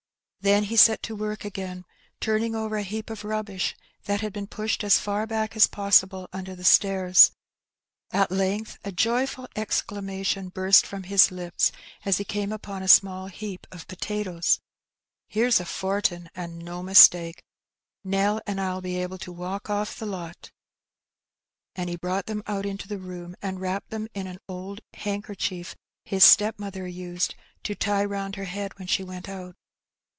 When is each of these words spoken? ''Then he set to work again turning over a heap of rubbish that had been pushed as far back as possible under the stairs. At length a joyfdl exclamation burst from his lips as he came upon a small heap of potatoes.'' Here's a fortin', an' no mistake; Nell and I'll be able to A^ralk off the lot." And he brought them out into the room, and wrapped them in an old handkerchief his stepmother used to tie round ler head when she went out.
''Then 0.51 0.63
he 0.63 0.75
set 0.75 1.03
to 1.03 1.15
work 1.15 1.45
again 1.45 1.85
turning 2.19 2.55
over 2.55 2.75
a 2.75 2.81
heap 2.81 3.11
of 3.11 3.23
rubbish 3.23 3.75
that 4.05 4.21
had 4.21 4.33
been 4.33 4.47
pushed 4.47 4.83
as 4.83 4.97
far 4.97 5.27
back 5.27 5.55
as 5.55 5.67
possible 5.67 6.27
under 6.33 6.55
the 6.55 6.63
stairs. 6.63 7.31
At 8.09 8.31
length 8.31 8.79
a 8.83 8.91
joyfdl 8.91 9.45
exclamation 9.55 10.49
burst 10.49 10.87
from 10.87 11.03
his 11.03 11.29
lips 11.31 11.71
as 12.05 12.17
he 12.17 12.23
came 12.23 12.51
upon 12.51 12.81
a 12.81 12.87
small 12.87 13.27
heap 13.27 13.67
of 13.71 13.87
potatoes.'' 13.87 14.59
Here's 15.27 15.59
a 15.59 15.65
fortin', 15.65 16.27
an' 16.33 16.57
no 16.57 16.81
mistake; 16.81 17.43
Nell 18.03 18.41
and 18.47 18.59
I'll 18.59 18.81
be 18.81 18.97
able 18.97 19.19
to 19.19 19.35
A^ralk 19.35 19.69
off 19.69 19.99
the 19.99 20.07
lot." 20.07 20.49
And 21.75 21.87
he 21.87 21.97
brought 21.97 22.25
them 22.25 22.41
out 22.47 22.65
into 22.65 22.87
the 22.87 22.97
room, 22.97 23.35
and 23.43 23.61
wrapped 23.61 23.91
them 23.91 24.07
in 24.15 24.25
an 24.25 24.39
old 24.49 24.81
handkerchief 24.95 25.75
his 26.03 26.23
stepmother 26.23 26.87
used 26.87 27.35
to 27.61 27.75
tie 27.75 28.03
round 28.03 28.37
ler 28.37 28.45
head 28.45 28.79
when 28.79 28.87
she 28.87 29.03
went 29.03 29.29
out. 29.29 29.55